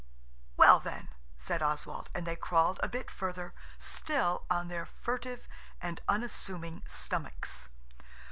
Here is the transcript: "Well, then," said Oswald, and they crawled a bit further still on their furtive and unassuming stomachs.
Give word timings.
"Well, 0.57 0.79
then," 0.79 1.09
said 1.37 1.61
Oswald, 1.61 2.09
and 2.15 2.25
they 2.25 2.35
crawled 2.35 2.79
a 2.81 2.87
bit 2.89 3.11
further 3.11 3.53
still 3.77 4.47
on 4.49 4.67
their 4.67 4.87
furtive 4.87 5.47
and 5.79 6.01
unassuming 6.09 6.81
stomachs. 6.87 7.69